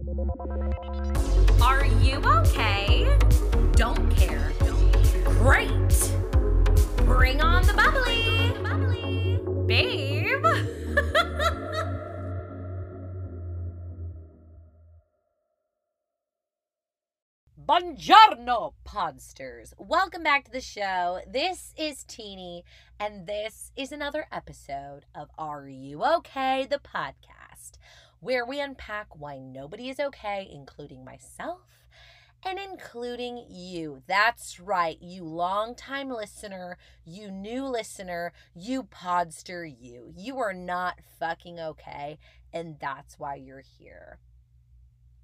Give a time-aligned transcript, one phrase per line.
[0.00, 3.18] Are you okay?
[3.72, 4.50] Don't care.
[5.24, 5.68] Great.
[7.04, 8.54] Bring on the bubbly.
[8.62, 9.38] bubbly.
[9.66, 10.42] Babe.
[17.66, 19.74] Buongiorno, podsters.
[19.78, 21.20] Welcome back to the show.
[21.30, 22.64] This is Teeny,
[22.98, 26.66] and this is another episode of Are You Okay?
[26.70, 27.72] The podcast,
[28.20, 31.60] where we unpack why nobody is okay, including myself
[32.44, 34.02] and including you.
[34.06, 40.12] That's right, you longtime listener, you new listener, you podster, you.
[40.16, 42.18] You are not fucking okay,
[42.52, 44.18] and that's why you're here.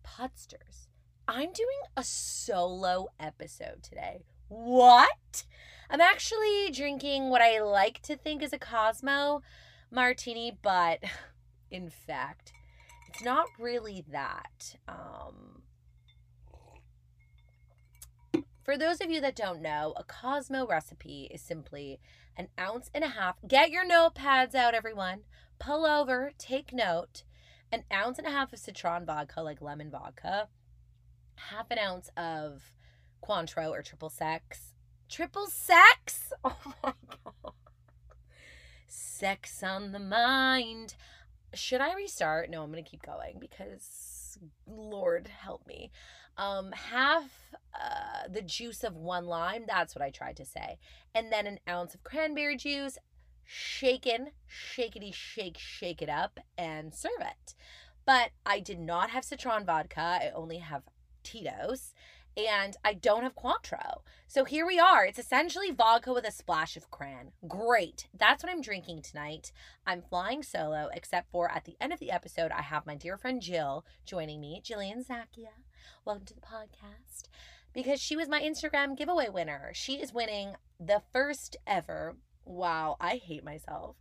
[0.06, 0.88] Podsters.
[1.28, 4.24] I'm doing a solo episode today.
[4.48, 5.45] What?
[5.90, 9.42] I'm actually drinking what I like to think is a Cosmo
[9.90, 11.01] martini, but
[11.70, 12.52] in fact,
[13.16, 14.77] it's not really that.
[14.87, 15.62] Um,
[18.63, 21.99] for those of you that don't know, a Cosmo recipe is simply
[22.37, 23.37] an ounce and a half.
[23.46, 25.21] Get your notepads out, everyone.
[25.59, 27.23] Pull over, take note.
[27.73, 30.49] An ounce and a half of citron vodka, like lemon vodka
[31.37, 32.73] half an ounce of
[33.23, 34.74] Cointreau or triple sex.
[35.09, 36.33] Triple sex?
[36.45, 36.93] Oh my
[37.24, 37.55] god.
[38.87, 40.95] Sex on the mind.
[41.57, 42.51] Should I restart?
[42.51, 45.90] No, I'm going to keep going because Lord help me.
[46.37, 47.30] Um, half
[47.74, 50.79] uh, the juice of one lime, that's what I tried to say.
[51.15, 52.99] And then an ounce of cranberry juice,
[53.45, 57.54] shaken, shakety shake, shake it up, and serve it.
[58.04, 60.01] But I did not have citron vodka.
[60.01, 60.82] I only have
[61.23, 61.93] Tito's
[62.37, 64.00] and I don't have Cointreau.
[64.26, 65.06] So here we are.
[65.06, 67.32] It's essentially vodka with a splash of cran.
[67.48, 68.09] Great.
[68.16, 69.53] That's what I'm drinking tonight.
[69.87, 73.16] I'm flying solo, except for at the end of the episode, I have my dear
[73.16, 75.53] friend Jill joining me, Jillian Zakia.
[76.04, 77.28] Welcome to the podcast.
[77.72, 79.71] Because she was my Instagram giveaway winner.
[79.75, 83.97] She is winning the first ever, wow, I hate myself.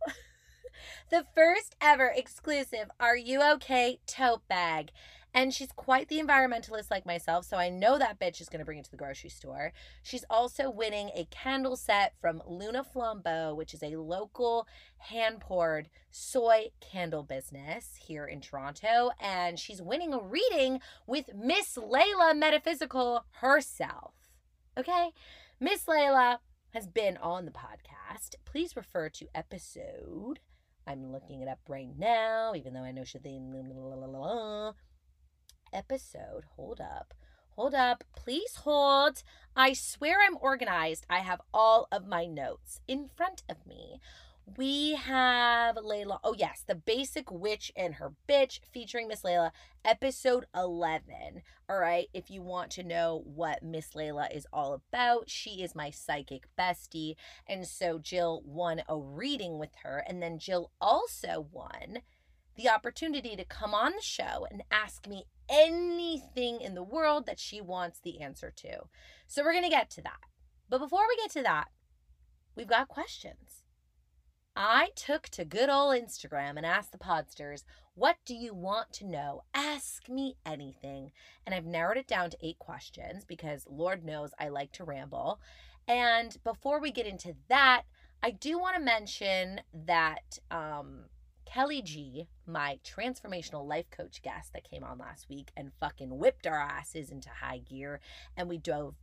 [1.10, 4.90] the first ever exclusive Are You Okay tote bag.
[5.36, 8.64] And she's quite the environmentalist like myself, so I know that bitch is going to
[8.64, 9.74] bring it to the grocery store.
[10.02, 14.66] She's also winning a candle set from Luna Flambeau, which is a local
[14.96, 19.10] hand poured soy candle business here in Toronto.
[19.20, 24.14] And she's winning a reading with Miss Layla Metaphysical herself.
[24.78, 25.10] Okay?
[25.60, 26.38] Miss Layla
[26.72, 28.36] has been on the podcast.
[28.46, 30.40] Please refer to episode.
[30.86, 33.20] I'm looking it up right now, even though I know she's
[35.76, 36.44] episode.
[36.56, 37.12] Hold up.
[37.50, 38.02] Hold up.
[38.16, 39.22] Please hold.
[39.54, 41.06] I swear I'm organized.
[41.08, 44.00] I have all of my notes in front of me.
[44.56, 46.20] We have Layla.
[46.22, 49.50] Oh, yes, The Basic Witch and Her Bitch featuring Miss Layla,
[49.84, 51.42] episode 11.
[51.68, 55.74] All right, if you want to know what Miss Layla is all about, she is
[55.74, 57.16] my psychic bestie.
[57.48, 60.04] And so Jill won a reading with her.
[60.06, 62.02] And then Jill also won
[62.56, 67.38] the opportunity to come on the show and ask me anything in the world that
[67.38, 68.80] she wants the answer to.
[69.26, 70.20] So we're going to get to that.
[70.68, 71.68] But before we get to that,
[72.56, 73.62] we've got questions.
[74.56, 79.06] I took to good old Instagram and asked the podsters, what do you want to
[79.06, 79.42] know?
[79.52, 81.12] Ask me anything.
[81.44, 85.40] And I've narrowed it down to eight questions because Lord knows I like to ramble.
[85.86, 87.82] And before we get into that,
[88.22, 91.04] I do want to mention that um,
[91.56, 96.46] Kelly G, my transformational life coach guest that came on last week and fucking whipped
[96.46, 97.98] our asses into high gear.
[98.36, 98.94] And we dove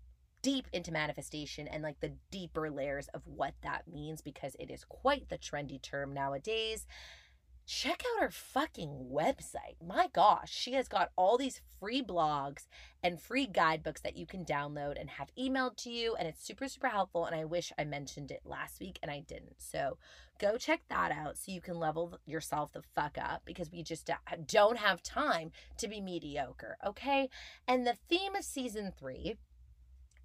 [0.44, 4.86] deep into manifestation and like the deeper layers of what that means because it is
[4.88, 6.86] quite the trendy term nowadays
[7.66, 9.75] check out her fucking website.
[9.85, 12.68] My gosh, she has got all these free blogs
[13.01, 16.16] and free guidebooks that you can download and have emailed to you.
[16.16, 17.25] And it's super, super helpful.
[17.25, 19.62] And I wish I mentioned it last week and I didn't.
[19.62, 19.97] So
[20.40, 24.09] go check that out so you can level yourself the fuck up because we just
[24.47, 26.78] don't have time to be mediocre.
[26.85, 27.29] Okay.
[27.67, 29.35] And the theme of season three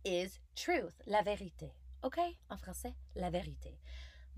[0.04, 1.70] is truth, la vérité.
[2.04, 2.38] Okay?
[2.50, 3.78] En français, la vérité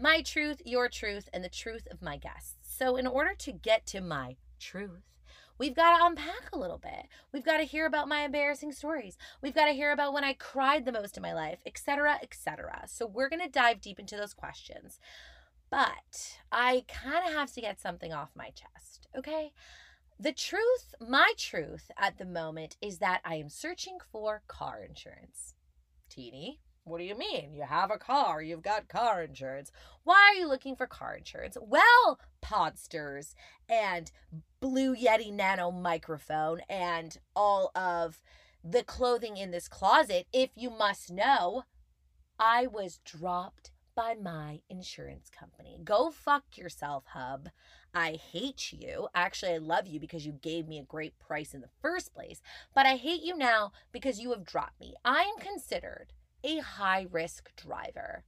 [0.00, 2.56] my truth, your truth, and the truth of my guests.
[2.62, 5.05] So, in order to get to my truth,
[5.58, 7.06] we've got to unpack a little bit.
[7.32, 9.19] We've got to hear about my embarrassing stories.
[9.43, 12.85] We've got to hear about when I cried the most in my life, etc., etc.
[12.87, 14.99] So, we're going to dive deep into those questions.
[15.70, 19.52] But I kind of have to get something off my chest, okay?
[20.19, 25.55] The truth, my truth at the moment is that I am searching for car insurance.
[26.11, 27.54] Teeny, What do you mean?
[27.54, 29.70] You have a car, you've got car insurance.
[30.02, 31.56] Why are you looking for car insurance?
[31.60, 33.34] Well, Podsters
[33.68, 34.10] and
[34.60, 38.22] Blue Yeti Nano microphone and all of
[38.64, 41.64] the clothing in this closet, if you must know,
[42.38, 45.78] I was dropped by my insurance company.
[45.84, 47.50] Go fuck yourself, hub.
[47.94, 49.08] I hate you.
[49.14, 52.40] Actually, I love you because you gave me a great price in the first place,
[52.74, 54.94] but I hate you now because you have dropped me.
[55.04, 56.12] I am considered
[56.44, 58.25] a high risk driver.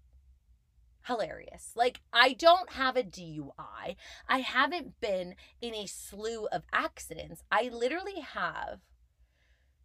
[1.07, 1.73] Hilarious.
[1.75, 3.97] Like, I don't have a DUI.
[4.29, 7.43] I haven't been in a slew of accidents.
[7.51, 8.81] I literally have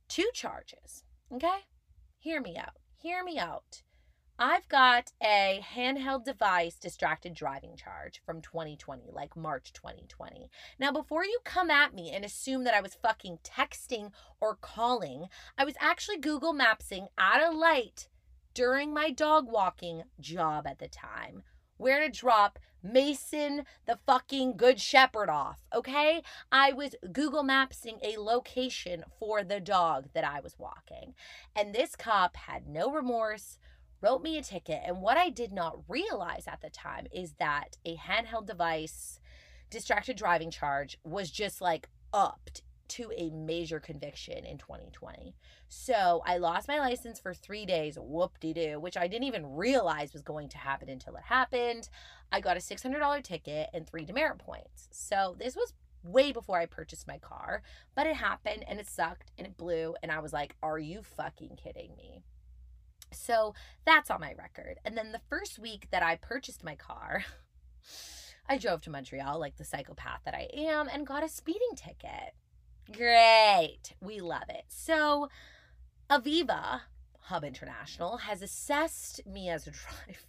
[0.08, 1.04] two charges.
[1.34, 1.66] Okay?
[2.20, 2.78] Hear me out.
[3.02, 3.82] Hear me out.
[4.40, 10.52] I've got a handheld device distracted driving charge from 2020, like March 2020.
[10.80, 15.26] Now, before you come at me and assume that I was fucking texting or calling,
[15.58, 18.10] I was actually Google Mapsing at a light
[18.58, 21.44] during my dog walking job at the time
[21.78, 26.24] where to drop Mason the fucking Good Shepherd off, okay?
[26.52, 31.14] I was Google Mapsing a location for the dog that I was walking.
[31.56, 33.60] And this cop had no remorse,
[34.02, 34.82] wrote me a ticket.
[34.84, 39.20] And what I did not realize at the time is that a handheld device
[39.70, 45.36] distracted driving charge was just like upped to a major conviction in 2020.
[45.68, 49.56] So I lost my license for three days, whoop de doo, which I didn't even
[49.56, 51.90] realize was going to happen until it happened.
[52.32, 54.88] I got a $600 ticket and three demerit points.
[54.92, 55.74] So this was
[56.04, 57.62] way before I purchased my car,
[57.96, 59.96] but it happened and it sucked and it blew.
[60.02, 62.22] And I was like, are you fucking kidding me?
[63.12, 63.54] So
[63.86, 64.80] that's on my record.
[64.86, 67.24] And then the first week that I purchased my car,
[68.50, 72.34] I drove to Montreal like the psychopath that I am and got a speeding ticket.
[72.92, 73.94] Great.
[74.02, 74.66] We love it.
[74.68, 75.30] So,
[76.10, 76.82] Aviva
[77.22, 80.20] Hub International has assessed me as a driver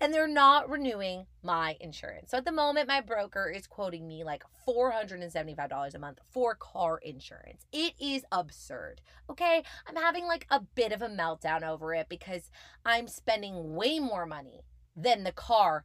[0.00, 2.30] and they're not renewing my insurance.
[2.30, 6.98] So at the moment, my broker is quoting me like $475 a month for car
[6.98, 7.66] insurance.
[7.72, 9.00] It is absurd.
[9.30, 9.62] Okay.
[9.86, 12.50] I'm having like a bit of a meltdown over it because
[12.84, 14.62] I'm spending way more money
[14.96, 15.84] than the car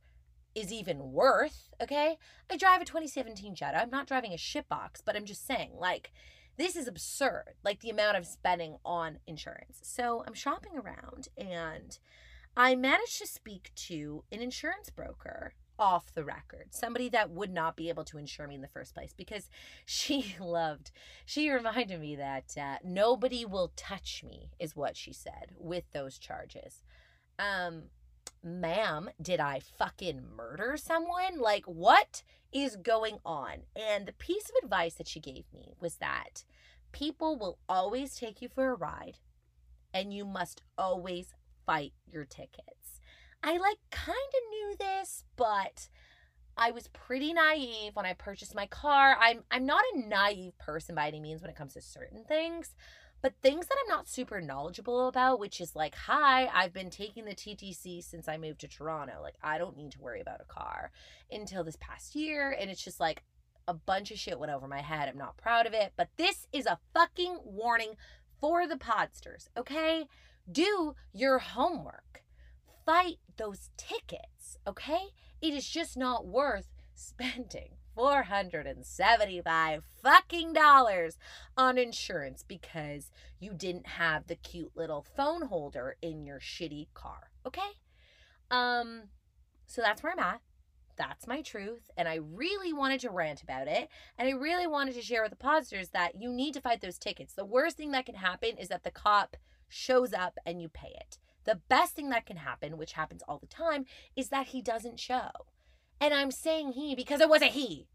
[0.56, 1.70] is even worth.
[1.82, 2.18] Okay.
[2.50, 3.82] I drive a 2017 Jetta.
[3.82, 6.12] I'm not driving a shitbox, but I'm just saying, like,
[6.58, 9.80] this is absurd, like the amount of spending on insurance.
[9.82, 11.98] So I'm shopping around and
[12.56, 17.76] I managed to speak to an insurance broker off the record, somebody that would not
[17.76, 19.50] be able to insure me in the first place because
[19.86, 20.92] she loved,
[21.26, 26.20] she reminded me that uh, nobody will touch me, is what she said with those
[26.20, 26.84] charges.
[27.40, 27.86] Um,
[28.44, 31.40] ma'am, did I fucking murder someone?
[31.40, 33.64] Like, what is going on?
[33.76, 36.44] And the piece of advice that she gave me was that
[36.92, 39.18] people will always take you for a ride
[39.94, 41.34] and you must always
[41.66, 43.00] fight your tickets.
[43.42, 45.90] I like kind of knew this, but
[46.56, 49.18] I was pretty naive when I purchased my car.
[49.20, 52.76] I'm I'm not a naive person by any means when it comes to certain things,
[53.24, 57.24] but things that I'm not super knowledgeable about, which is like, hi, I've been taking
[57.24, 59.20] the TTC since I moved to Toronto.
[59.24, 60.92] Like I don't need to worry about a car
[61.32, 63.24] until this past year, and it's just like
[63.66, 65.08] a bunch of shit went over my head.
[65.08, 67.96] I'm not proud of it, but this is a fucking warning
[68.42, 70.06] for the podsters, okay?
[70.52, 72.24] Do your homework.
[72.86, 75.12] Fight those tickets, okay?
[75.42, 81.18] It is just not worth spending 475 fucking dollars
[81.58, 87.32] on insurance because you didn't have the cute little phone holder in your shitty car,
[87.46, 87.62] okay?
[88.52, 89.04] Um
[89.66, 90.42] so that's where I'm at.
[90.96, 91.90] That's my truth.
[91.98, 93.90] And I really wanted to rant about it.
[94.18, 97.00] And I really wanted to share with the podsters that you need to fight those
[97.00, 97.34] tickets.
[97.34, 99.38] The worst thing that can happen is that the cop
[99.68, 101.18] shows up and you pay it.
[101.46, 105.00] The best thing that can happen, which happens all the time, is that he doesn't
[105.00, 105.30] show.
[106.04, 107.88] And I'm saying he because it was a he.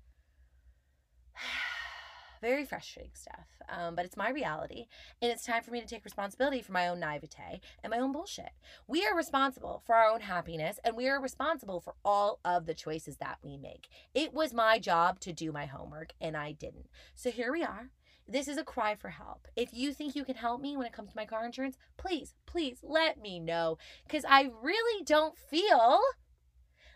[2.40, 3.44] Very frustrating stuff.
[3.68, 4.86] Um, but it's my reality.
[5.20, 8.12] And it's time for me to take responsibility for my own naivete and my own
[8.12, 8.52] bullshit.
[8.86, 12.72] We are responsible for our own happiness and we are responsible for all of the
[12.72, 13.88] choices that we make.
[14.14, 16.88] It was my job to do my homework and I didn't.
[17.14, 17.90] So here we are.
[18.26, 19.48] This is a cry for help.
[19.54, 22.32] If you think you can help me when it comes to my car insurance, please,
[22.46, 23.76] please let me know.
[24.06, 26.00] Because I really don't feel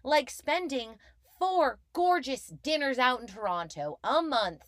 [0.03, 0.97] like spending
[1.39, 4.63] four gorgeous dinners out in Toronto a month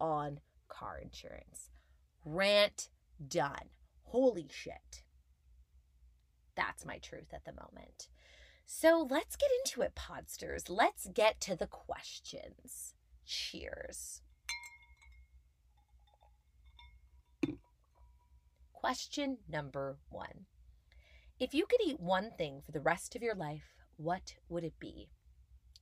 [0.00, 1.70] on car insurance.
[2.24, 2.88] Rant
[3.26, 3.70] done.
[4.04, 5.02] Holy shit.
[6.56, 8.08] That's my truth at the moment.
[8.66, 10.68] So let's get into it, podsters.
[10.68, 12.94] Let's get to the questions.
[13.24, 14.22] Cheers.
[18.72, 20.46] Question number one
[21.40, 24.78] If you could eat one thing for the rest of your life, what would it
[24.80, 25.10] be?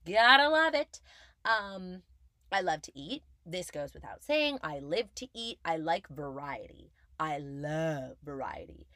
[0.04, 1.00] Gotta love it.
[1.44, 2.02] Um,
[2.50, 3.23] I love to eat.
[3.44, 4.58] This goes without saying.
[4.62, 5.58] I live to eat.
[5.64, 6.90] I like variety.
[7.20, 8.88] I love variety.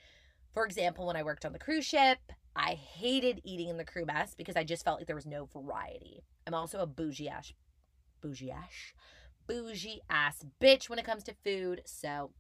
[0.52, 2.18] For example, when I worked on the cruise ship,
[2.56, 5.46] I hated eating in the crew mess because I just felt like there was no
[5.46, 6.24] variety.
[6.46, 7.52] I'm also a bougie ass,
[8.20, 8.92] bougie ass,
[9.46, 11.82] bougie ass bitch when it comes to food.
[11.84, 12.32] So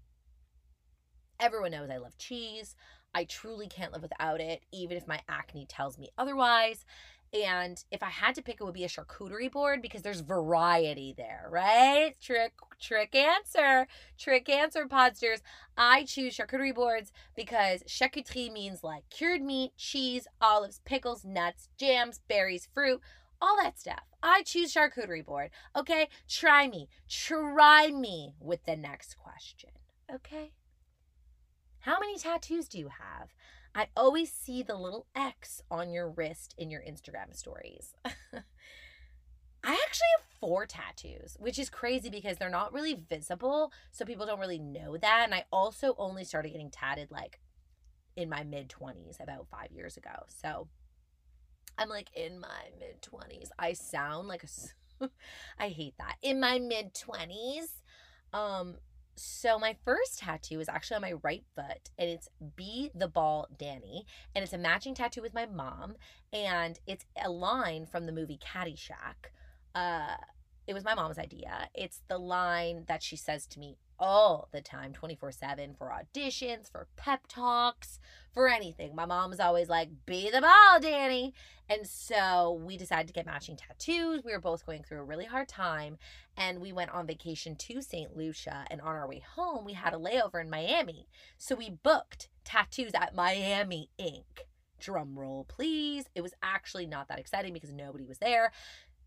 [1.38, 2.74] everyone knows I love cheese.
[3.14, 6.84] I truly can't live without it, even if my acne tells me otherwise.
[7.32, 11.14] And if I had to pick, it would be a charcuterie board because there's variety
[11.16, 12.14] there, right?
[12.20, 13.86] Trick, trick answer,
[14.18, 15.40] trick answer, podsters.
[15.76, 22.20] I choose charcuterie boards because charcuterie means like cured meat, cheese, olives, pickles, nuts, jams,
[22.26, 23.00] berries, fruit,
[23.40, 24.02] all that stuff.
[24.22, 25.50] I choose charcuterie board.
[25.76, 29.70] Okay, try me, try me with the next question.
[30.12, 30.50] Okay.
[31.80, 33.34] How many tattoos do you have?
[33.74, 37.94] I always see the little X on your wrist in your Instagram stories.
[38.04, 38.12] I
[39.72, 43.72] actually have four tattoos, which is crazy because they're not really visible.
[43.92, 45.22] So people don't really know that.
[45.24, 47.40] And I also only started getting tatted like
[48.16, 50.24] in my mid 20s about five years ago.
[50.28, 50.68] So
[51.78, 53.48] I'm like in my mid 20s.
[53.58, 55.08] I sound like a.
[55.58, 56.16] I hate that.
[56.20, 57.68] In my mid 20s.
[58.32, 58.76] Um,
[59.20, 63.46] so my first tattoo is actually on my right foot and it's Be the Ball
[63.58, 65.94] Danny and it's a matching tattoo with my mom
[66.32, 69.30] and it's a line from the movie Caddyshack.
[69.74, 70.16] Uh
[70.66, 71.68] it was my mom's idea.
[71.74, 76.70] It's the line that she says to me all the time 24 7 for auditions,
[76.72, 78.00] for pep talks,
[78.32, 78.94] for anything.
[78.96, 81.34] My mom was always like, be the ball, Danny.
[81.68, 84.24] And so we decided to get matching tattoos.
[84.24, 85.98] We were both going through a really hard time.
[86.36, 88.16] And we went on vacation to St.
[88.16, 88.64] Lucia.
[88.70, 91.06] And on our way home, we had a layover in Miami.
[91.38, 94.46] So we booked tattoos at Miami Ink.
[94.80, 96.06] Drum roll, please.
[96.14, 98.50] It was actually not that exciting because nobody was there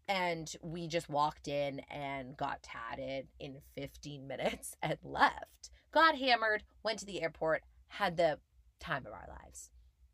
[0.08, 5.70] and we just walked in and got tatted in 15 minutes and left.
[5.92, 8.40] Got hammered, went to the airport, had the
[8.80, 9.70] time of our lives.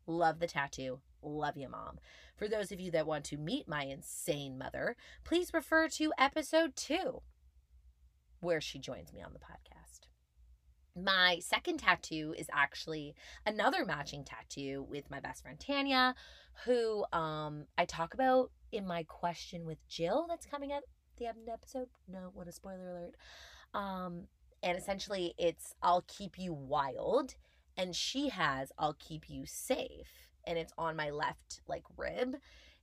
[0.06, 1.00] Love the tattoo.
[1.22, 1.98] Love you, mom.
[2.36, 6.74] For those of you that want to meet my insane mother, please refer to episode
[6.76, 7.22] two,
[8.40, 10.06] where she joins me on the podcast.
[10.96, 13.14] My second tattoo is actually
[13.46, 16.14] another matching tattoo with my best friend Tanya,
[16.64, 20.84] who um, I talk about in my question with Jill that's coming up
[21.18, 21.88] the end episode.
[22.08, 23.14] No, what a spoiler alert.
[23.74, 24.24] Um,
[24.62, 27.34] and essentially it's I'll keep you wild
[27.76, 32.36] and she has I'll keep you safe and it's on my left like rib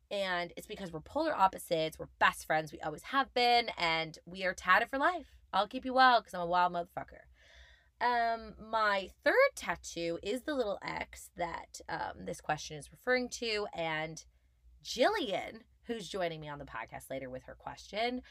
[0.10, 4.46] and it's because we're polar opposites, we're best friends, we always have been and we
[4.46, 5.36] are tatted for life.
[5.51, 7.25] I'll keep you wild cuz I'm a wild motherfucker.
[8.00, 13.67] Um my third tattoo is the little X that um this question is referring to
[13.74, 14.24] and
[14.84, 18.22] Jillian who's joining me on the podcast later with her question.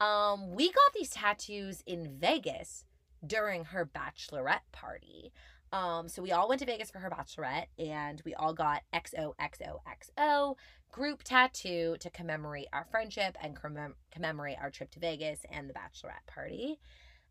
[0.00, 2.84] Um, we got these tattoos in Vegas
[3.26, 5.32] during her bachelorette party.
[5.72, 10.56] Um, so we all went to Vegas for her bachelorette and we all got XOXOXO
[10.90, 15.74] group tattoo to commemorate our friendship and commem- commemorate our trip to Vegas and the
[15.74, 16.78] bachelorette party.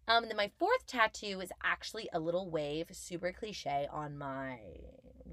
[0.08, 4.60] Um, and then my fourth tattoo is actually a little wave, super cliche, on my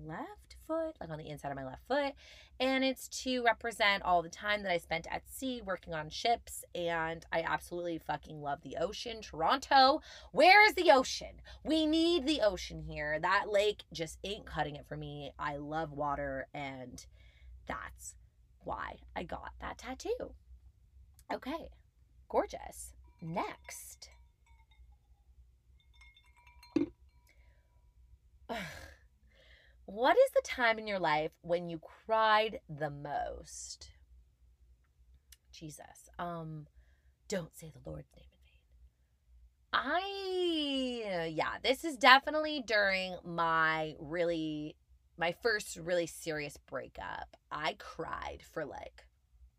[0.06, 2.14] left foot, like on the inside of my left foot.
[2.61, 6.64] And it's to represent all the time that I spent at sea working on ships.
[6.75, 9.21] And I absolutely fucking love the ocean.
[9.21, 10.00] Toronto,
[10.33, 11.40] where is the ocean?
[11.64, 13.18] We need the ocean here.
[13.18, 15.33] That lake just ain't cutting it for me.
[15.38, 17.04] I love water, and
[17.66, 18.14] that's
[18.61, 20.35] why I got that tattoo.
[21.33, 21.68] Okay,
[22.28, 22.92] gorgeous.
[23.21, 24.11] Next.
[29.86, 33.90] What is the time in your life when you cried the most?
[35.52, 36.10] Jesus.
[36.18, 36.66] Um
[37.28, 39.84] don't say the Lord's name in vain.
[39.86, 44.76] I yeah, this is definitely during my really
[45.16, 47.36] my first really serious breakup.
[47.50, 49.06] I cried for like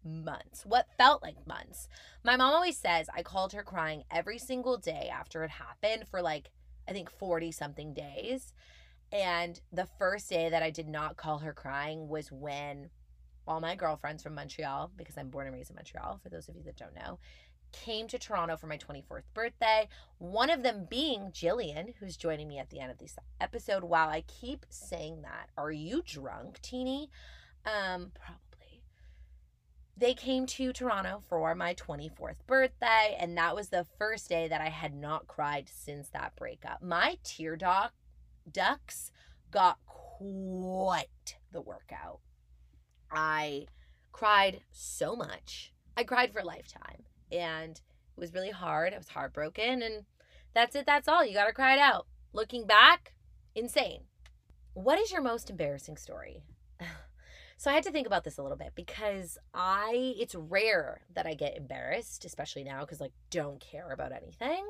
[0.03, 1.87] months, what felt like months.
[2.23, 6.21] My mom always says I called her crying every single day after it happened for
[6.21, 6.51] like
[6.87, 8.53] I think 40 something days.
[9.11, 12.89] And the first day that I did not call her crying was when
[13.47, 16.55] all my girlfriends from Montreal, because I'm born and raised in Montreal, for those of
[16.55, 17.19] you that don't know,
[17.71, 19.87] came to Toronto for my 24th birthday.
[20.17, 23.83] One of them being Jillian, who's joining me at the end of this episode.
[23.83, 25.49] While I keep saying that.
[25.57, 27.09] Are you drunk, Teeny?
[27.65, 28.81] Um, probably.
[29.97, 34.61] They came to Toronto for my 24th birthday, and that was the first day that
[34.61, 36.81] I had not cried since that breakup.
[36.81, 37.93] My tear duct
[38.51, 39.11] ducks
[39.51, 42.19] got quite the workout.
[43.11, 43.67] I
[44.11, 45.73] cried so much.
[45.97, 47.03] I cried for a lifetime.
[47.31, 48.93] And it was really hard.
[48.93, 49.81] I was heartbroken.
[49.81, 50.05] And
[50.53, 50.85] that's it.
[50.85, 51.25] That's all.
[51.25, 52.07] You got to cry it out.
[52.33, 53.13] Looking back,
[53.55, 54.03] insane.
[54.73, 56.43] What is your most embarrassing story?
[57.57, 61.25] So I had to think about this a little bit because I it's rare that
[61.25, 64.69] I get embarrassed, especially now cuz like don't care about anything.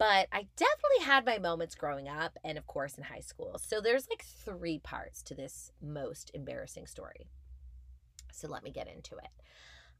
[0.00, 3.60] But I definitely had my moments growing up and of course in high school.
[3.62, 7.26] So there's like three parts to this most embarrassing story.
[8.32, 9.28] So let me get into it.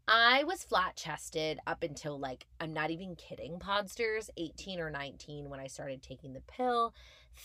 [0.08, 5.50] I was flat chested up until like, I'm not even kidding, Podsters, 18 or 19
[5.50, 6.94] when I started taking the pill.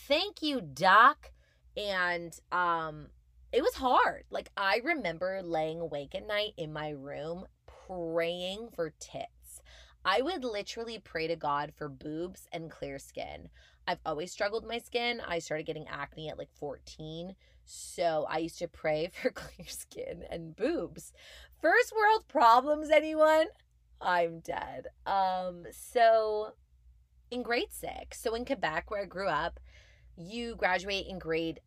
[0.08, 1.32] Thank you, Doc.
[1.76, 3.08] And um,
[3.52, 4.24] it was hard.
[4.30, 7.44] Like, I remember laying awake at night in my room
[7.86, 9.35] praying for tits.
[10.08, 13.48] I would literally pray to God for boobs and clear skin.
[13.88, 15.20] I've always struggled with my skin.
[15.26, 17.34] I started getting acne at like 14.
[17.64, 21.12] So I used to pray for clear skin and boobs.
[21.60, 23.46] First world problems, anyone?
[24.00, 24.86] I'm dead.
[25.06, 26.52] Um, so
[27.32, 29.58] in grade six, so in Quebec, where I grew up,
[30.16, 31.58] you graduate in grade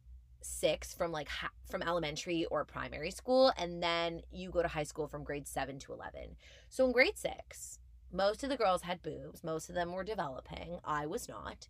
[0.42, 1.28] six from like
[1.70, 5.78] from elementary or primary school, and then you go to high school from grade seven
[5.80, 6.38] to 11.
[6.70, 7.79] So in grade six,
[8.12, 10.80] most of the girls had boobs, most of them were developing.
[10.84, 11.68] I was not.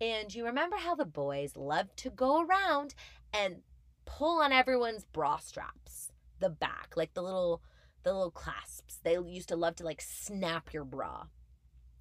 [0.00, 2.94] And you remember how the boys loved to go around
[3.32, 3.62] and
[4.06, 7.62] pull on everyone's bra straps, the back, like the little
[8.02, 8.98] the little clasps.
[9.02, 11.26] They used to love to like snap your bra.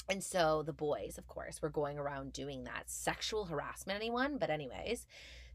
[0.10, 2.90] And so the boys, of course, were going around doing that.
[2.90, 4.38] Sexual harassment, anyone?
[4.40, 5.06] But, anyways,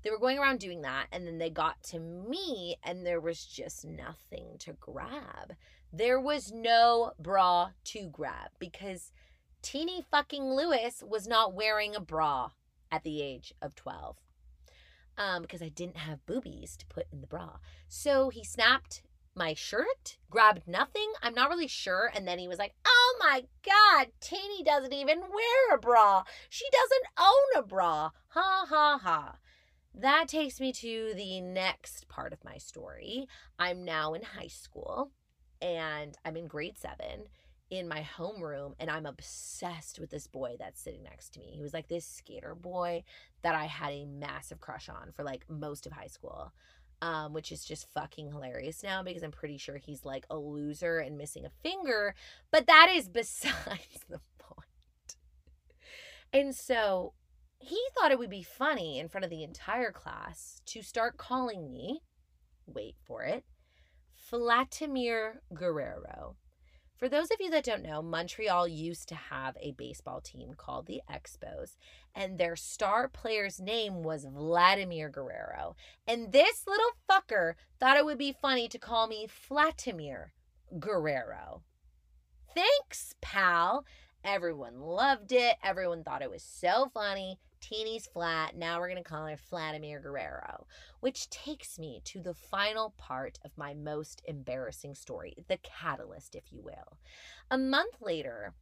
[0.02, 1.06] they were going around doing that.
[1.10, 5.54] And then they got to me, and there was just nothing to grab.
[5.96, 9.12] There was no bra to grab because
[9.62, 12.50] teeny fucking Lewis was not wearing a bra
[12.90, 14.16] at the age of 12
[15.16, 17.58] um, because I didn't have boobies to put in the bra.
[17.86, 19.02] So he snapped
[19.36, 21.12] my shirt, grabbed nothing.
[21.22, 22.10] I'm not really sure.
[22.12, 26.24] And then he was like, Oh my God, Teeny doesn't even wear a bra.
[26.48, 28.10] She doesn't own a bra.
[28.30, 29.36] Ha ha ha.
[29.94, 33.28] That takes me to the next part of my story.
[33.60, 35.12] I'm now in high school
[35.64, 37.24] and I'm in grade seven
[37.70, 41.46] in my homeroom and I'm obsessed with this boy that's sitting next to me.
[41.56, 43.02] He was like this skater boy
[43.42, 46.52] that I had a massive crush on for like most of high school
[47.02, 50.98] um, which is just fucking hilarious now because I'm pretty sure he's like a loser
[50.98, 52.14] and missing a finger.
[52.50, 55.16] But that is besides the point.
[56.32, 57.12] And so
[57.58, 61.70] he thought it would be funny in front of the entire class to start calling
[61.70, 62.00] me,
[62.66, 63.44] wait for it,
[64.34, 66.34] Vladimir Guerrero.
[66.96, 70.86] For those of you that don't know, Montreal used to have a baseball team called
[70.86, 71.76] the Expos,
[72.16, 75.76] and their star player's name was Vladimir Guerrero.
[76.08, 80.32] And this little fucker thought it would be funny to call me Vladimir
[80.80, 81.62] Guerrero.
[82.56, 83.84] Thanks, pal.
[84.24, 85.54] Everyone loved it.
[85.62, 87.38] Everyone thought it was so funny.
[87.68, 88.56] Teeny's flat.
[88.56, 90.66] Now we're going to call her Vladimir Guerrero,
[91.00, 96.52] which takes me to the final part of my most embarrassing story, the catalyst, if
[96.52, 96.98] you will.
[97.50, 98.52] A month later,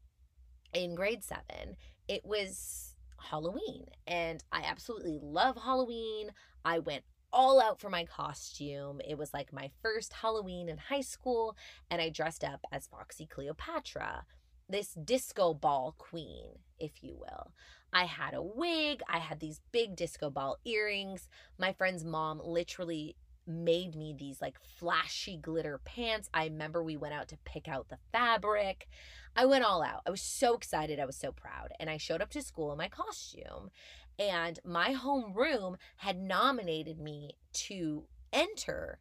[0.73, 6.31] in grade seven, it was Halloween, and I absolutely love Halloween.
[6.65, 9.01] I went all out for my costume.
[9.09, 11.57] It was like my first Halloween in high school,
[11.91, 14.27] and I dressed up as Foxy Cleopatra,
[14.69, 17.53] this disco ball queen, if you will.
[17.93, 21.29] I had a wig, I had these big disco ball earrings.
[21.59, 26.31] My friend's mom literally made me these like flashy glitter pants.
[26.33, 28.89] I remember we went out to pick out the fabric.
[29.35, 30.03] I went all out.
[30.07, 31.01] I was so excited.
[31.01, 31.73] I was so proud.
[31.81, 33.71] And I showed up to school in my costume.
[34.19, 39.01] And my homeroom had nominated me to enter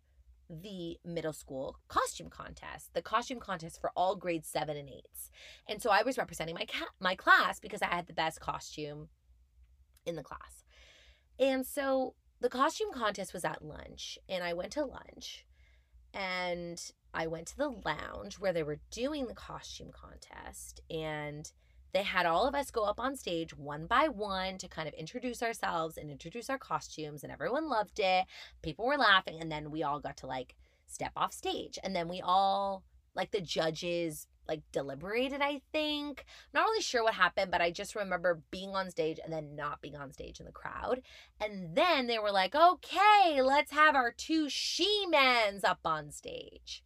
[0.62, 5.32] the middle school costume contest, the costume contest for all grades seven and eights.
[5.68, 9.08] And so I was representing my ca- my class because I had the best costume
[10.06, 10.64] in the class.
[11.40, 15.46] And so the costume contest was at lunch, and I went to lunch,
[16.14, 16.82] and
[17.14, 21.52] I went to the lounge where they were doing the costume contest, and
[21.94, 24.94] they had all of us go up on stage one by one to kind of
[24.94, 28.26] introduce ourselves and introduce our costumes, and everyone loved it.
[28.62, 30.56] People were laughing, and then we all got to like
[30.88, 32.84] step off stage, and then we all
[33.16, 36.26] like the judges like deliberated i think.
[36.54, 39.56] I'm not really sure what happened but i just remember being on stage and then
[39.56, 41.02] not being on stage in the crowd.
[41.40, 46.84] And then they were like okay let's have our two she-mens up on stage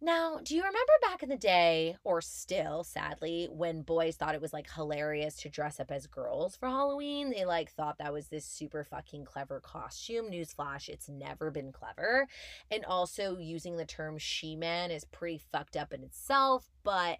[0.00, 4.42] Now, do you remember back in the day, or still, sadly, when boys thought it
[4.42, 7.30] was like hilarious to dress up as girls for Halloween?
[7.30, 10.30] They like thought that was this super fucking clever costume.
[10.30, 12.28] Newsflash, it's never been clever.
[12.70, 17.16] And also, using the term she man is pretty fucked up in itself, but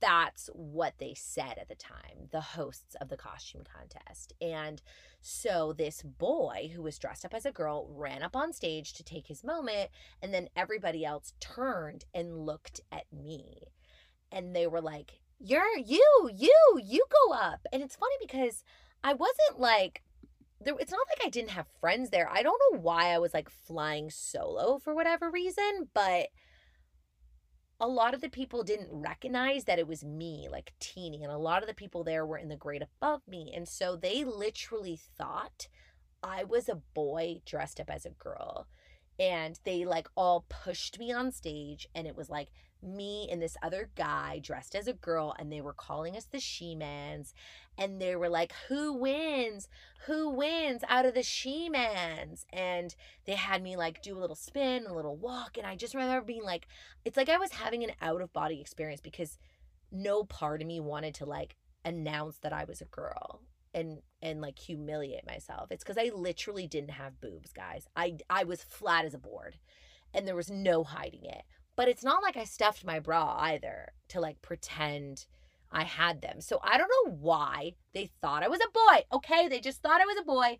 [0.00, 4.32] that's what they said at the time, the hosts of the costume contest.
[4.40, 4.80] And
[5.20, 9.04] so this boy who was dressed up as a girl ran up on stage to
[9.04, 9.90] take his moment,
[10.22, 13.72] and then everybody else turned and looked at me.
[14.30, 17.66] And they were like, You're you, you, you go up.
[17.72, 18.64] And it's funny because
[19.02, 20.02] I wasn't like,
[20.60, 22.28] there, it's not like I didn't have friends there.
[22.30, 26.28] I don't know why I was like flying solo for whatever reason, but
[27.80, 31.38] a lot of the people didn't recognize that it was me, like teeny, and a
[31.38, 33.52] lot of the people there were in the grade above me.
[33.54, 35.68] And so they literally thought
[36.22, 38.66] I was a boy dressed up as a girl.
[39.18, 42.48] And they like all pushed me on stage, and it was like,
[42.82, 46.40] me and this other guy dressed as a girl and they were calling us the
[46.40, 47.34] she-mans
[47.76, 49.68] and they were like who wins?
[50.06, 52.46] Who wins out of the she-mans?
[52.52, 55.94] And they had me like do a little spin a little walk and i just
[55.94, 56.66] remember being like
[57.04, 59.38] it's like i was having an out of body experience because
[59.90, 63.42] no part of me wanted to like announce that i was a girl
[63.74, 65.70] and and like humiliate myself.
[65.70, 67.86] It's because i literally didn't have boobs guys.
[67.96, 69.56] I i was flat as a board
[70.14, 71.42] and there was no hiding it
[71.78, 75.26] but it's not like I stuffed my bra either to like pretend
[75.70, 76.40] I had them.
[76.40, 79.04] So I don't know why they thought I was a boy.
[79.12, 80.58] Okay, they just thought I was a boy.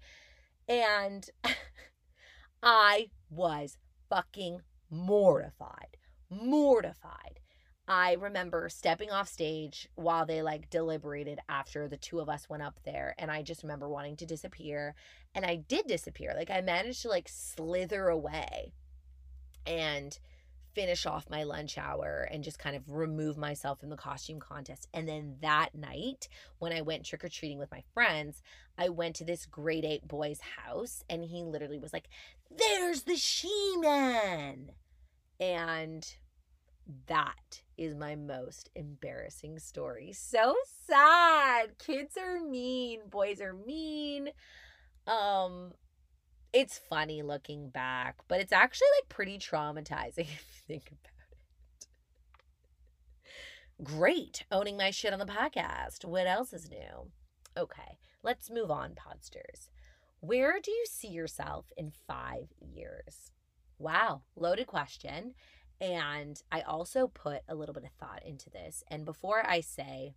[0.69, 1.29] And
[2.63, 3.79] I was
[4.09, 5.97] fucking mortified.
[6.31, 7.41] Mortified.
[7.89, 12.63] I remember stepping off stage while they like deliberated after the two of us went
[12.63, 13.17] up there.
[13.19, 14.95] And I just remember wanting to disappear.
[15.35, 16.33] And I did disappear.
[16.37, 18.73] Like I managed to like slither away.
[19.67, 20.17] And
[20.79, 24.87] finish off my lunch hour and just kind of remove myself from the costume contest.
[24.95, 26.29] And then that night,
[26.61, 28.43] when I went trick or treating with my friends,
[28.79, 32.09] I went to this grade eight boy's house and he literally was like,
[32.49, 34.71] There's the She Man.
[35.41, 36.07] And
[37.09, 40.13] that is my most embarrassing story.
[40.13, 40.55] So
[40.87, 41.77] sad.
[41.79, 44.29] Kids are mean, boys are mean.
[45.09, 45.73] Um,
[46.53, 51.87] it's funny looking back, but it's actually like pretty traumatizing if you think about it.
[53.85, 56.05] Great, owning my shit on the podcast.
[56.05, 57.11] What else is new?
[57.57, 59.69] Okay, let's move on, podsters.
[60.21, 63.31] Where do you see yourself in five years?
[63.79, 65.35] Wow, loaded question.
[65.81, 68.83] And I also put a little bit of thought into this.
[68.91, 70.15] And before I say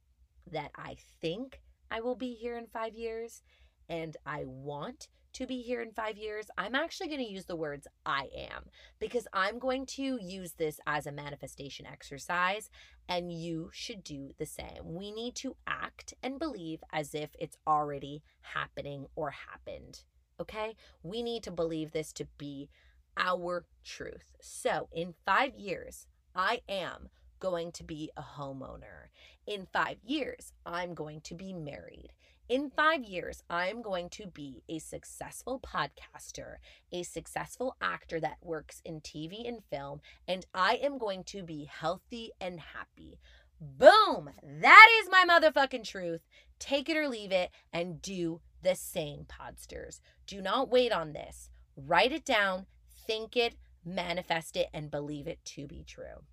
[0.52, 3.44] that I think I will be here in five years
[3.88, 7.56] and I want to be here in five years, I'm actually going to use the
[7.56, 8.65] words I am
[9.00, 12.70] because I'm going to use this as a manifestation exercise
[13.08, 14.82] and you should do the same.
[14.84, 20.04] We need to act and believe as if it's already happening or happened.
[20.39, 20.76] Okay?
[21.04, 22.70] We need to believe this to be
[23.17, 24.36] our truth.
[24.41, 29.10] So in five years, I am going to be a homeowner.
[29.46, 32.13] In five years, I'm going to be married.
[32.52, 36.56] In five years, I'm going to be a successful podcaster,
[36.92, 41.64] a successful actor that works in TV and film, and I am going to be
[41.64, 43.20] healthy and happy.
[43.62, 44.32] Boom!
[44.44, 46.28] That is my motherfucking truth.
[46.60, 50.02] Take it or leave it and do the same, podsters.
[50.28, 51.50] Do not wait on this.
[51.78, 52.66] Write it down,
[53.08, 56.26] think it, manifest it, and believe it to be true.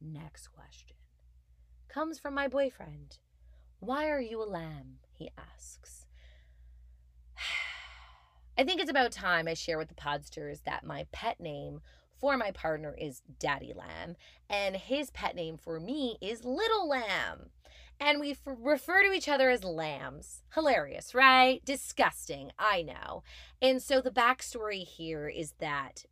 [0.00, 0.94] Next question
[1.88, 3.18] comes from my boyfriend.
[3.80, 4.98] Why are you a lamb?
[5.16, 6.06] He asks.
[8.58, 11.80] I think it's about time I share with the podsters that my pet name
[12.18, 14.16] for my partner is Daddy Lamb,
[14.48, 17.50] and his pet name for me is Little Lamb.
[17.98, 20.42] And we f- refer to each other as lambs.
[20.54, 21.64] Hilarious, right?
[21.64, 23.22] Disgusting, I know.
[23.62, 26.04] And so the backstory here is that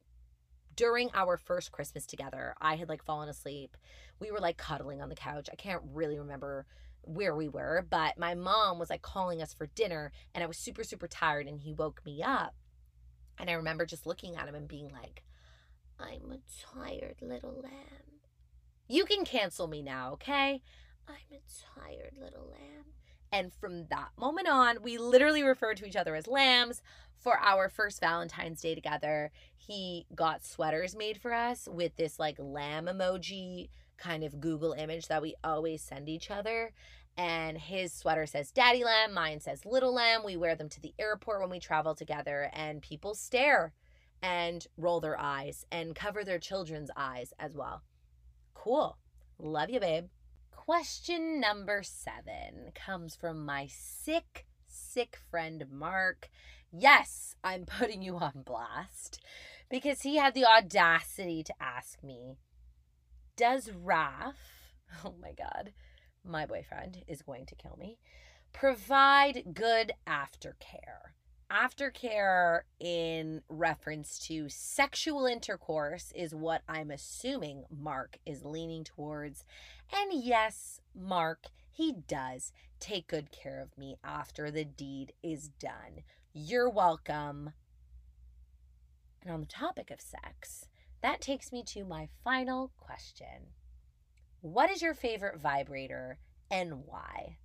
[0.75, 3.77] during our first Christmas together, I had like fallen asleep.
[4.19, 5.49] We were like cuddling on the couch.
[5.53, 6.67] I can't really remember
[7.07, 10.59] where we were, but my mom was like calling us for dinner and I was
[10.59, 12.55] super, super tired and he woke me up.
[13.38, 15.23] And I remember just looking at him and being like,
[15.99, 16.38] I'm a
[16.75, 18.21] tired little lamb.
[18.88, 20.62] You can cancel me now, okay?
[21.09, 22.85] I'm a tired little lamb.
[23.33, 26.83] And from that moment on, we literally referred to each other as lambs.
[27.17, 32.37] For our first Valentine's Day together, he got sweaters made for us with this like
[32.38, 36.72] lamb emoji kind of Google image that we always send each other.
[37.16, 40.22] And his sweater says Daddy Lamb, mine says Little Lamb.
[40.24, 43.72] We wear them to the airport when we travel together, and people stare
[44.20, 47.83] and roll their eyes and cover their children's eyes as well.
[48.54, 48.96] Cool.
[49.38, 50.07] Love you, babe.
[50.50, 56.30] Question number seven comes from my sick, sick friend Mark.
[56.72, 59.20] Yes, I'm putting you on blast
[59.68, 62.38] because he had the audacity to ask me
[63.37, 64.37] Does Raf,
[65.05, 65.73] oh my God,
[66.25, 67.99] my boyfriend is going to kill me,
[68.53, 71.14] provide good aftercare?
[71.51, 79.44] Aftercare in reference to sexual intercourse is what I'm assuming Mark is leaning towards.
[79.92, 86.05] And yes, Mark, he does take good care of me after the deed is done.
[86.33, 87.53] You're welcome.
[89.23, 90.68] And on the topic of sex,
[91.05, 93.53] that takes me to my final question
[94.40, 96.19] What is your favorite vibrator
[96.51, 97.37] and why?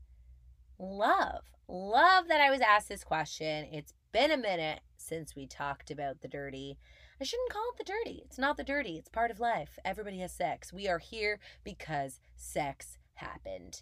[0.79, 3.67] Love, love that I was asked this question.
[3.69, 6.77] It's been a minute since we talked about the dirty.
[7.19, 8.21] I shouldn't call it the dirty.
[8.23, 9.77] It's not the dirty, it's part of life.
[9.83, 10.71] Everybody has sex.
[10.71, 13.81] We are here because sex happened.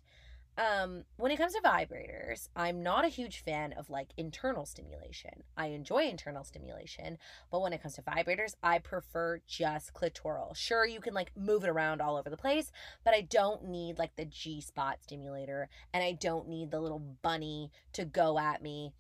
[0.58, 5.44] Um, when it comes to vibrators, I'm not a huge fan of like internal stimulation.
[5.56, 7.20] I enjoy internal stimulation,
[7.52, 10.56] but when it comes to vibrators, I prefer just clitoral.
[10.56, 12.72] Sure, you can like move it around all over the place,
[13.04, 17.04] but I don't need like the G spot stimulator and I don't need the little
[17.22, 18.94] bunny to go at me.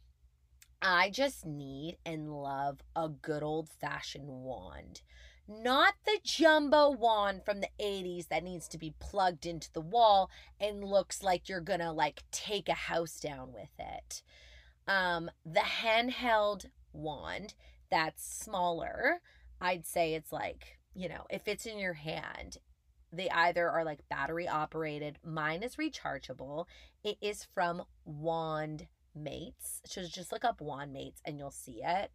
[0.80, 5.02] I just need and love a good old fashioned wand
[5.47, 10.29] not the jumbo wand from the 80s that needs to be plugged into the wall
[10.60, 14.21] and looks like you're gonna like take a house down with it.
[14.88, 17.53] Um, the handheld wand
[17.89, 19.21] that's smaller,
[19.62, 22.57] I'd say it's like, you know, if it's in your hand,
[23.12, 25.17] they either are like battery operated.
[25.23, 26.65] Mine is rechargeable.
[27.03, 29.81] It is from Wand Mates.
[29.86, 32.12] So just look up Wand Mates and you'll see it.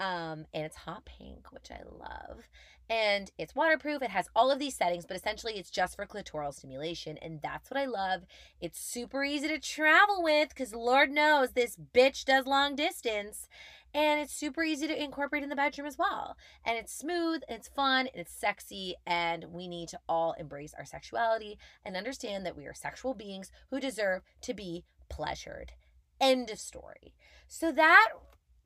[0.00, 2.48] Um, and it's hot pink, which I love
[2.88, 4.02] and it's waterproof.
[4.02, 7.70] It has all of these settings, but essentially it's just for clitoral stimulation, and that's
[7.70, 8.22] what I love.
[8.60, 13.48] It's super easy to travel with because Lord knows this bitch does long distance.
[13.96, 16.36] And it's super easy to incorporate in the bedroom as well.
[16.66, 20.74] And it's smooth, and it's fun, and it's sexy, and we need to all embrace
[20.76, 25.74] our sexuality and understand that we are sexual beings who deserve to be pleasured.
[26.20, 27.14] End of story.
[27.46, 28.08] So that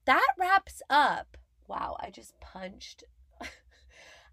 [0.09, 1.37] that wraps up.
[1.69, 3.05] Wow, I just punched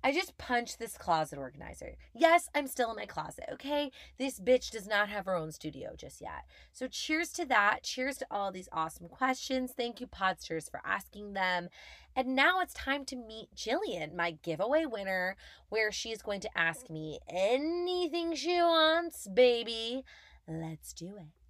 [0.03, 1.95] I just punched this closet organizer.
[2.13, 3.91] Yes, I'm still in my closet, okay?
[4.17, 6.45] This bitch does not have her own studio just yet.
[6.71, 7.83] So cheers to that.
[7.83, 9.73] Cheers to all these awesome questions.
[9.75, 11.67] Thank you, Podsters, for asking them.
[12.15, 15.35] And now it's time to meet Jillian, my giveaway winner,
[15.67, 20.05] where she is going to ask me anything she wants, baby.
[20.47, 21.44] Let's do it.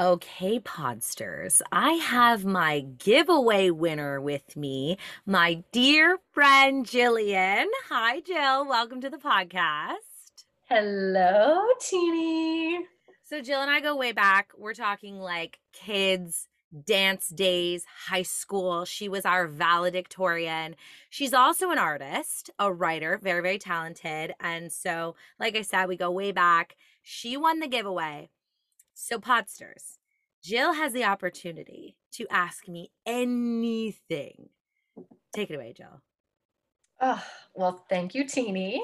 [0.00, 7.66] Okay, Podsters, I have my giveaway winner with me, my dear friend Jillian.
[7.90, 8.66] Hi, Jill.
[8.66, 10.44] Welcome to the podcast.
[10.64, 12.86] Hello, Teeny.
[13.22, 14.52] So, Jill and I go way back.
[14.56, 16.48] We're talking like kids,
[16.86, 18.86] dance days, high school.
[18.86, 20.74] She was our valedictorian.
[21.10, 24.32] She's also an artist, a writer, very, very talented.
[24.40, 26.76] And so, like I said, we go way back.
[27.02, 28.30] She won the giveaway.
[28.94, 29.98] So, Podsters,
[30.42, 34.48] Jill has the opportunity to ask me anything.
[35.34, 36.02] Take it away, Jill.
[37.00, 37.22] Oh,
[37.54, 38.82] well, thank you, Teeny.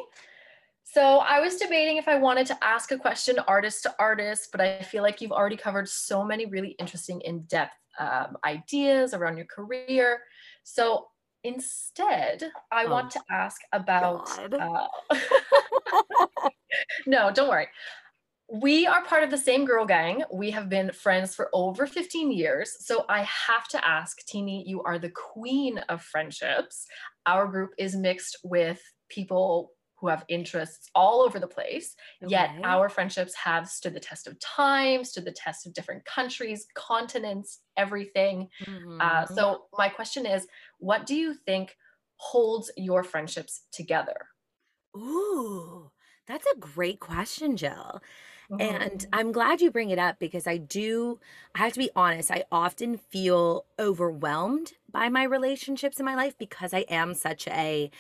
[0.85, 4.61] So I was debating if I wanted to ask a question artist to artist, but
[4.61, 9.37] I feel like you've already covered so many really interesting, in depth um, ideas around
[9.37, 10.23] your career.
[10.65, 11.09] So
[11.45, 14.31] instead, I oh, want to ask about.
[14.53, 14.87] Uh,
[17.07, 17.69] no, don't worry
[18.51, 20.23] we are part of the same girl gang.
[20.33, 22.77] We have been friends for over 15 years.
[22.87, 26.87] So I have to ask, Teeny, you are the queen of friendships.
[27.27, 28.81] Our group is mixed with
[29.11, 31.95] people who have interests all over the place.
[32.23, 32.31] Okay.
[32.31, 36.67] Yet our friendships have stood the test of time, stood the test of different countries,
[36.75, 38.49] continents, everything.
[38.65, 38.99] Mm-hmm.
[39.01, 40.47] Uh, so my question is,
[40.79, 41.77] what do you think
[42.17, 44.29] holds your friendships together?
[44.97, 45.91] Ooh,
[46.27, 48.01] that's a great question, Jill.
[48.51, 49.09] And mm-hmm.
[49.13, 51.21] I'm glad you bring it up because I do,
[51.55, 56.37] I have to be honest, I often feel overwhelmed by my relationships in my life
[56.39, 57.91] because I am such a,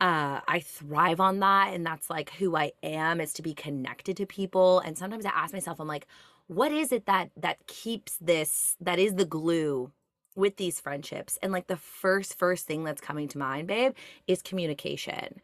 [0.00, 1.74] uh, I thrive on that.
[1.74, 4.80] And that's like who I am is to be connected to people.
[4.80, 6.06] And sometimes I ask myself, I'm like,
[6.46, 9.90] what is it that that keeps this that is the glue
[10.34, 13.94] with these friendships and like the first first thing that's coming to mind babe
[14.26, 15.40] is communication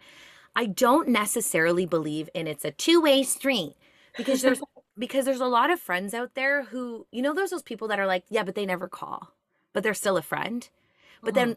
[0.55, 3.77] i don't necessarily believe in it's a two-way street
[4.17, 4.61] because there's
[4.99, 7.99] because there's a lot of friends out there who you know there's those people that
[7.99, 9.33] are like yeah but they never call
[9.73, 10.69] but they're still a friend
[11.23, 11.47] but uh-huh.
[11.47, 11.57] then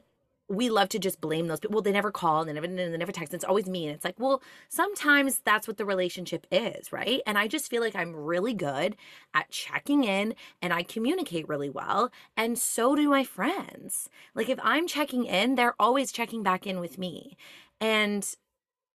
[0.50, 1.76] we love to just blame those people.
[1.76, 3.34] Well, they never call and they never, they never text.
[3.34, 3.88] It's always me.
[3.88, 7.22] And it's like, well, sometimes that's what the relationship is, right?
[7.26, 8.96] And I just feel like I'm really good
[9.34, 12.12] at checking in and I communicate really well.
[12.36, 14.10] And so do my friends.
[14.36, 17.38] Like if I'm checking in, they're always checking back in with me.
[17.80, 18.28] And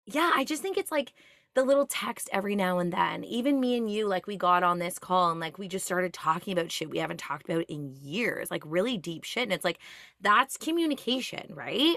[0.06, 1.14] yeah, I just think it's like,
[1.58, 3.24] the little text every now and then.
[3.24, 6.12] Even me and you, like we got on this call and like we just started
[6.12, 9.42] talking about shit we haven't talked about in years, like really deep shit.
[9.42, 9.80] And it's like
[10.20, 11.96] that's communication, right?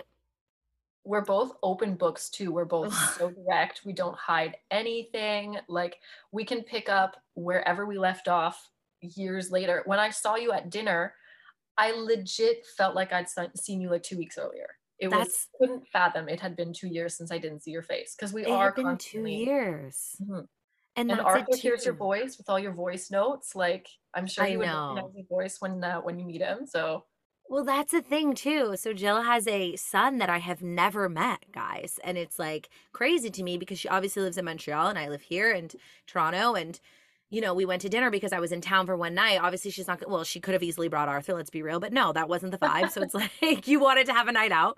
[1.04, 2.52] We're both open books too.
[2.52, 3.82] We're both so direct.
[3.86, 5.58] We don't hide anything.
[5.68, 6.00] Like
[6.32, 8.68] we can pick up wherever we left off
[9.02, 9.84] years later.
[9.86, 11.14] When I saw you at dinner,
[11.78, 14.70] I legit felt like I'd seen you like two weeks earlier.
[15.02, 17.82] It That's, was couldn't fathom it had been two years since I didn't see your
[17.82, 20.16] face because we are been two years.
[20.22, 20.42] Mm-hmm.
[20.96, 23.56] And, and Arthur hears your voice with all your voice notes.
[23.56, 26.68] Like I'm sure you would recognize your voice when uh, when you meet him.
[26.68, 27.06] So
[27.50, 28.76] well, that's the thing too.
[28.78, 33.32] So Jill has a son that I have never met, guys, and it's like crazy
[33.32, 35.70] to me because she obviously lives in Montreal and I live here in
[36.06, 36.80] Toronto and
[37.32, 39.40] you know, we went to dinner because I was in town for one night.
[39.42, 42.12] Obviously, she's not, well, she could have easily brought Arthur, let's be real, but no,
[42.12, 42.92] that wasn't the vibe.
[42.92, 44.78] so it's like you wanted to have a night out.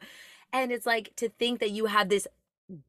[0.54, 2.28] And it's like to think that you had this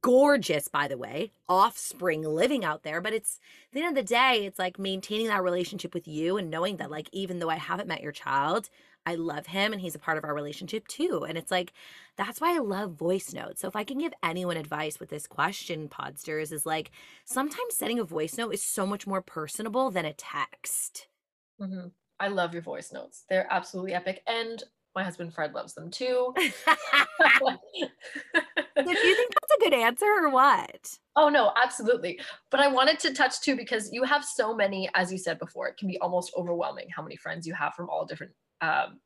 [0.03, 3.01] gorgeous, by the way, offspring living out there.
[3.01, 3.41] But it's
[3.73, 6.91] the end of the day, it's like maintaining that relationship with you and knowing that,
[6.91, 8.69] like, even though I haven't met your child,
[9.07, 11.25] I love him and he's a part of our relationship too.
[11.29, 11.73] And it's like,
[12.17, 13.61] that's why I love voice notes.
[13.61, 16.91] So if I can give anyone advice with this question, Podsters, is like
[17.25, 21.09] sometimes sending a voice note is so much more personable than a text.
[21.61, 21.89] Mm-hmm.
[22.19, 23.25] I love your voice notes.
[23.29, 24.23] They're absolutely epic.
[24.27, 24.63] And
[24.95, 26.33] my husband Fred loves them too.
[26.37, 26.47] do you
[28.85, 30.99] think that's a good answer or what?
[31.17, 32.21] Oh no, absolutely.
[32.51, 35.69] But I wanted to touch too because you have so many, as you said before,
[35.69, 39.01] it can be almost overwhelming how many friends you have from all different um,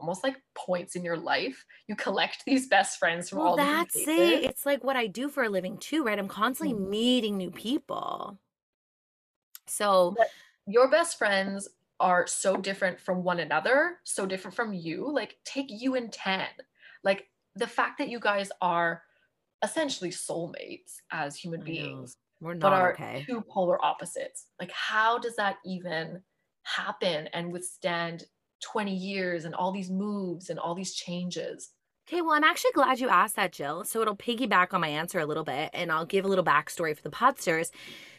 [0.00, 1.64] almost like points in your life.
[1.86, 4.44] You collect these best friends from well, all that's it.
[4.44, 6.18] It's like what I do for a living too, right?
[6.18, 6.90] I'm constantly mm-hmm.
[6.90, 8.38] meeting new people.
[9.66, 10.28] So but
[10.66, 11.68] your best friends
[12.00, 15.10] are so different from one another, so different from you.
[15.12, 16.46] Like take you and 10.
[17.04, 19.02] Like the fact that you guys are
[19.62, 22.16] essentially soulmates as human beings.
[22.40, 23.24] We're not but are okay.
[23.26, 24.46] two polar opposites.
[24.58, 26.22] Like how does that even
[26.62, 28.24] happen and withstand
[28.60, 31.70] 20 years and all these moves and all these changes.
[32.08, 33.84] Okay, well, I'm actually glad you asked that, Jill.
[33.84, 36.96] So it'll piggyback on my answer a little bit, and I'll give a little backstory
[36.96, 37.70] for the podsters.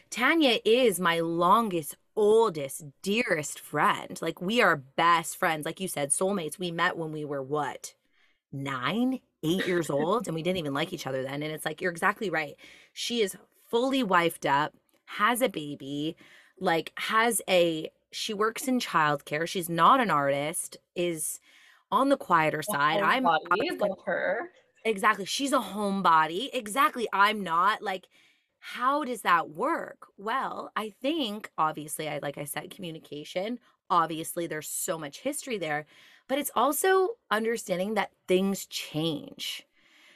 [0.08, 4.18] Tanya is my longest, oldest, dearest friend.
[4.22, 5.66] Like, we are best friends.
[5.66, 6.58] Like you said, soulmates.
[6.58, 7.92] We met when we were what,
[8.50, 11.42] nine, eight years old, and we didn't even like each other then.
[11.42, 12.56] And it's like, you're exactly right.
[12.94, 13.36] She is
[13.70, 14.74] fully wifed up,
[15.04, 16.16] has a baby,
[16.58, 19.48] like, has a she works in childcare.
[19.48, 21.40] She's not an artist, is
[21.90, 23.02] on the quieter side.
[23.02, 24.50] I'm love her.
[24.84, 25.24] Exactly.
[25.24, 26.48] She's a homebody.
[26.52, 27.08] Exactly.
[27.12, 27.82] I'm not.
[27.82, 28.08] Like,
[28.58, 30.06] how does that work?
[30.16, 33.58] Well, I think obviously I like I said communication.
[33.90, 35.86] Obviously there's so much history there,
[36.28, 39.66] but it's also understanding that things change.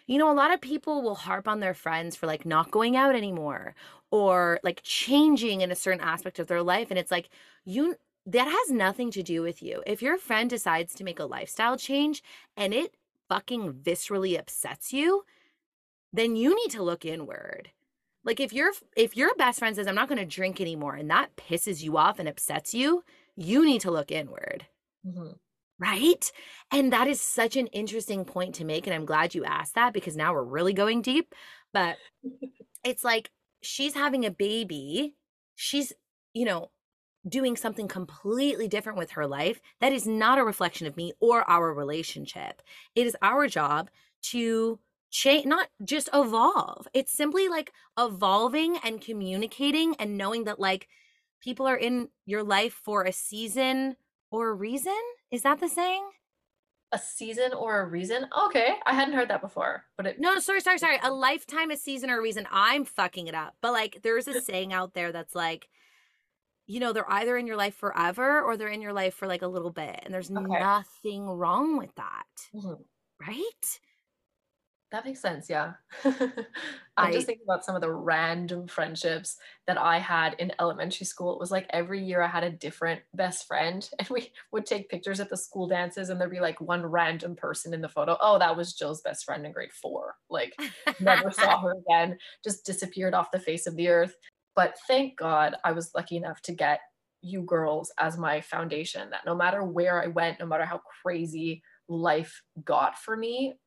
[0.06, 2.96] You know, a lot of people will harp on their friends for like not going
[2.96, 3.74] out anymore
[4.10, 6.88] or like changing in a certain aspect of their life.
[6.90, 7.28] And it's like,
[7.64, 9.82] you, that has nothing to do with you.
[9.86, 12.22] If your friend decides to make a lifestyle change
[12.56, 12.96] and it
[13.28, 15.24] fucking viscerally upsets you,
[16.12, 17.70] then you need to look inward.
[18.24, 21.08] Like if your if your best friend says I'm not going to drink anymore and
[21.10, 23.04] that pisses you off and upsets you,
[23.36, 24.66] you need to look inward.
[25.06, 25.32] Mm-hmm.
[25.78, 26.32] Right?
[26.72, 29.92] And that is such an interesting point to make and I'm glad you asked that
[29.92, 31.34] because now we're really going deep,
[31.72, 31.96] but
[32.82, 35.14] it's like she's having a baby.
[35.54, 35.92] She's,
[36.32, 36.70] you know,
[37.28, 41.48] doing something completely different with her life that is not a reflection of me or
[41.50, 42.62] our relationship.
[42.94, 43.90] It is our job
[44.30, 44.78] to
[45.10, 46.86] change, not just evolve.
[46.94, 50.88] It's simply like evolving and communicating and knowing that like
[51.40, 53.96] people are in your life for a season
[54.30, 54.98] or a reason.
[55.30, 56.04] Is that the saying?
[56.92, 58.26] a season or a reason.
[58.46, 60.20] Okay, I hadn't heard that before, but it.
[60.20, 60.98] No, sorry, sorry, sorry.
[61.02, 62.46] A lifetime, a season, or a reason.
[62.50, 63.54] I'm fucking it up.
[63.60, 65.68] But like, there's a saying out there that's like,
[66.66, 69.42] you know, they're either in your life forever or they're in your life for like
[69.42, 70.58] a little bit, and there's okay.
[70.58, 72.82] nothing wrong with that, mm-hmm.
[73.26, 73.80] right?
[74.92, 75.50] That makes sense.
[75.50, 75.72] Yeah.
[76.96, 79.36] I'm just thinking about some of the random friendships
[79.66, 81.34] that I had in elementary school.
[81.34, 84.88] It was like every year I had a different best friend, and we would take
[84.88, 88.16] pictures at the school dances, and there'd be like one random person in the photo.
[88.20, 90.14] Oh, that was Jill's best friend in grade four.
[90.30, 90.54] Like,
[91.00, 94.14] never saw her again, just disappeared off the face of the earth.
[94.54, 96.80] But thank God I was lucky enough to get
[97.22, 101.62] you girls as my foundation that no matter where I went, no matter how crazy
[101.88, 103.58] life got for me,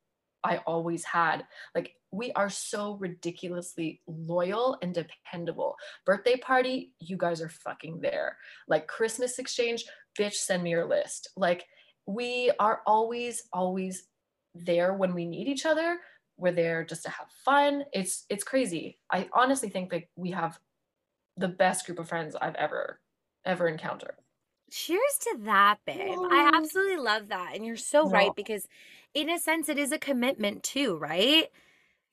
[0.44, 1.44] I always had.
[1.74, 5.76] Like we are so ridiculously loyal and dependable.
[6.04, 8.36] Birthday party, you guys are fucking there.
[8.68, 9.84] Like Christmas exchange,
[10.18, 11.28] bitch, send me your list.
[11.36, 11.64] Like
[12.06, 14.06] we are always, always
[14.54, 15.98] there when we need each other.
[16.36, 17.84] We're there just to have fun.
[17.92, 18.98] It's it's crazy.
[19.12, 20.58] I honestly think that we have
[21.36, 23.00] the best group of friends I've ever
[23.44, 24.14] ever encountered.
[24.70, 26.22] Cheers to that, babe.
[26.30, 27.54] I absolutely love that.
[27.54, 28.08] And you're so Yeah.
[28.08, 28.68] right because,
[29.14, 31.50] in a sense, it is a commitment too, right?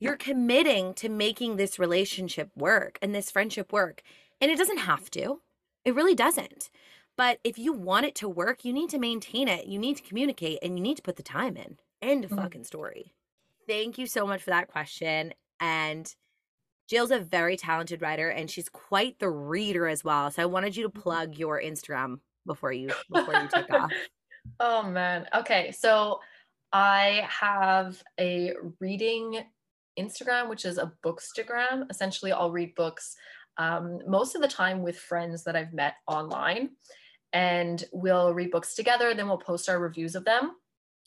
[0.00, 4.02] You're committing to making this relationship work and this friendship work.
[4.40, 5.42] And it doesn't have to,
[5.84, 6.70] it really doesn't.
[7.16, 10.02] But if you want it to work, you need to maintain it, you need to
[10.04, 11.78] communicate, and you need to put the time in.
[12.02, 12.48] End of Mhm.
[12.48, 13.14] fucking story.
[13.66, 15.34] Thank you so much for that question.
[15.60, 16.14] And
[16.88, 20.30] Jill's a very talented writer and she's quite the reader as well.
[20.30, 23.92] So I wanted you to plug your Instagram before you before you take off.
[24.58, 25.28] Oh man.
[25.34, 25.70] Okay.
[25.70, 26.18] So
[26.72, 29.44] I have a reading
[29.98, 31.88] Instagram, which is a bookstagram.
[31.90, 33.16] Essentially, I'll read books
[33.58, 36.70] um, most of the time with friends that I've met online.
[37.32, 40.52] And we'll read books together, then we'll post our reviews of them.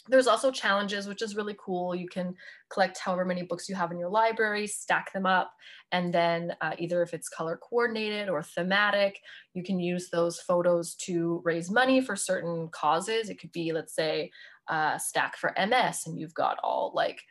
[0.08, 1.93] There's also challenges, which is really cool.
[1.93, 2.36] You can
[2.72, 5.52] collect however many books you have in your library, stack them up,
[5.91, 9.20] and then uh, either if it's color coordinated or thematic,
[9.54, 13.30] you can use those photos to raise money for certain causes.
[13.30, 14.32] It could be, let's say,
[14.97, 17.22] stack for MS, and you've got all like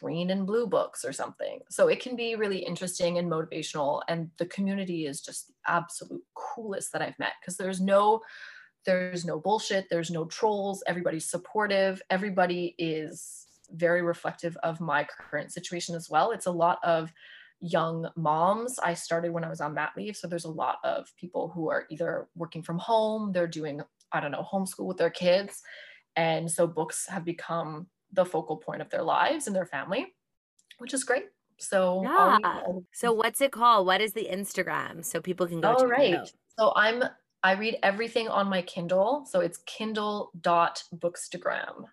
[0.00, 1.60] green and blue books or something.
[1.70, 4.02] So it can be really interesting and motivational.
[4.08, 8.20] And the community is just the absolute coolest that I've met because there's no
[8.84, 15.52] there's no bullshit, there's no trolls, everybody's supportive, everybody is very reflective of my current
[15.52, 16.32] situation as well.
[16.32, 17.12] It's a lot of
[17.60, 18.78] young moms.
[18.78, 20.16] I started when I was on mat leave.
[20.16, 23.80] So there's a lot of people who are either working from home, they're doing,
[24.10, 25.62] I don't know, homeschool with their kids.
[26.16, 30.14] And so books have become the focal point of their lives and their family,
[30.78, 31.26] which is great.
[31.58, 32.38] So, Yeah.
[32.92, 33.86] So what's it called?
[33.86, 36.28] What is the Instagram so people can go all right.
[36.58, 37.04] So I'm
[37.42, 39.26] I read everything on my Kindle.
[39.28, 41.84] So it's kindle.bookstagram.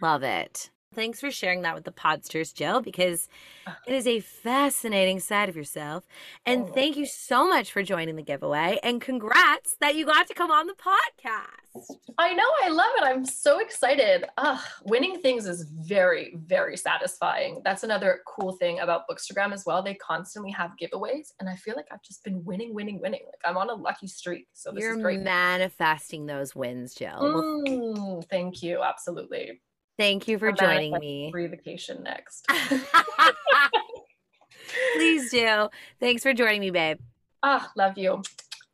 [0.00, 0.70] Love it.
[0.94, 3.28] Thanks for sharing that with the Podsters, Jill, because
[3.86, 6.04] it is a fascinating side of yourself.
[6.46, 6.72] And Oh.
[6.72, 8.78] thank you so much for joining the giveaway.
[8.82, 11.96] And congrats that you got to come on the podcast.
[12.18, 13.02] I know, I love it.
[13.04, 14.24] I'm so excited.
[14.38, 17.60] Ugh, winning things is very, very satisfying.
[17.64, 19.82] That's another cool thing about Bookstagram as well.
[19.82, 23.22] They constantly have giveaways, and I feel like I've just been winning, winning, winning.
[23.26, 24.46] Like I'm on a lucky streak.
[24.52, 25.20] So this You're is great.
[25.22, 27.64] manifesting those wins, Jill.
[27.66, 28.82] Mm, thank you.
[28.82, 29.60] Absolutely.
[29.98, 31.30] Thank you for I'm joining me.
[31.30, 32.46] Free vacation next.
[34.94, 35.68] Please do.
[36.00, 36.98] Thanks for joining me, babe.
[37.42, 38.22] ah, love you.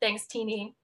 [0.01, 0.75] Thanks, Teeny.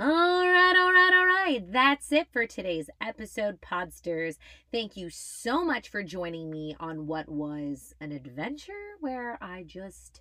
[0.00, 1.72] All right, all right, all right.
[1.72, 4.36] That's it for today's episode, Podsters.
[4.72, 10.20] Thank you so much for joining me on what was an adventure where I just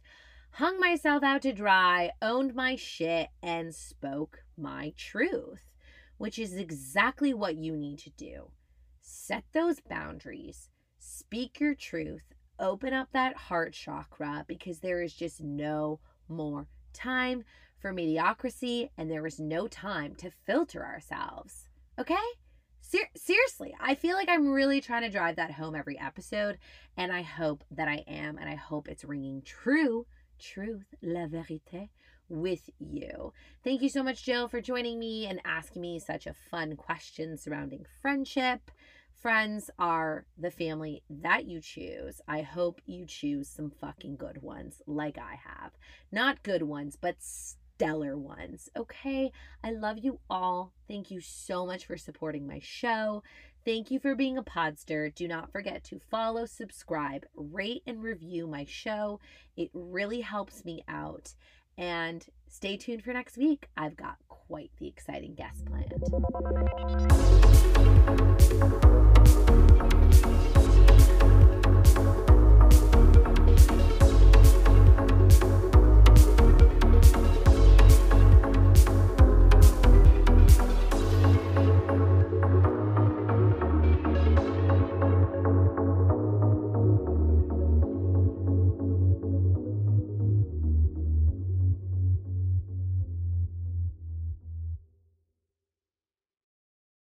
[0.52, 5.62] hung myself out to dry, owned my shit, and spoke my truth,
[6.18, 8.52] which is exactly what you need to do.
[9.14, 15.42] Set those boundaries, speak your truth, open up that heart chakra because there is just
[15.42, 16.00] no
[16.30, 17.44] more time
[17.78, 21.68] for mediocrity and there is no time to filter ourselves.
[22.00, 22.16] Okay?
[22.80, 26.58] Ser- seriously, I feel like I'm really trying to drive that home every episode,
[26.96, 30.08] and I hope that I am, and I hope it's ringing true,
[30.40, 31.90] truth, la vérité,
[32.32, 33.34] with you.
[33.64, 37.38] Thank you so much, Jill, for joining me and asking me such a fun question
[37.38, 38.72] surrounding friendship.
[39.22, 42.22] Friends are the family that you choose.
[42.28, 45.74] I hope you choose some fucking good ones, like I have.
[46.12, 48.68] Not good ones, but stellar ones.
[48.76, 49.32] Okay?
[49.64, 50.74] I love you all.
[50.88, 53.22] Thank you so much for supporting my show.
[53.64, 55.14] Thank you for being a podster.
[55.14, 59.20] Do not forget to follow, subscribe, rate, and review my show.
[59.56, 61.36] It really helps me out.
[61.78, 63.68] And stay tuned for next week.
[63.78, 65.92] I've got quite the exciting guest planned.